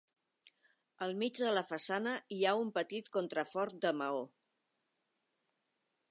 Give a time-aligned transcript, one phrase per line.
[1.07, 4.25] Al mig de la façana hi ha un petit contrafort de maó.